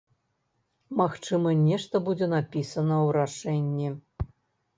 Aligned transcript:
Магчыма, 1.01 1.53
нешта 1.67 1.95
будзе 2.07 2.25
напісана 2.35 2.95
ў 3.05 3.07
рашэнні. 3.19 3.87